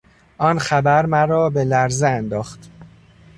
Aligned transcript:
آن 0.37 0.59
خبر 0.59 1.05
مرا 1.05 1.49
به 1.49 1.63
لرزه 1.63 2.07
انداخت. 2.07 2.69